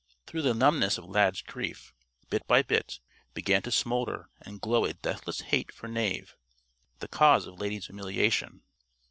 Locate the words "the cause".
6.97-7.45